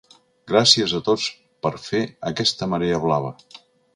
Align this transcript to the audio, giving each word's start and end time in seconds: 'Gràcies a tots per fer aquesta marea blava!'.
'Gràcies 0.51 0.95
a 0.99 1.01
tots 1.09 1.25
per 1.67 1.71
fer 1.83 2.01
aquesta 2.31 2.71
marea 2.75 3.01
blava!'. 3.07 3.35